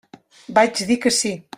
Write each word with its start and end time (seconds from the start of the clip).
Vaig 0.57 0.83
dir 0.89 0.99
que 1.05 1.15
sí. 1.21 1.37